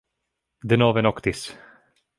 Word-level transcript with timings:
Denove 0.71 1.01
noktis. 1.05 1.47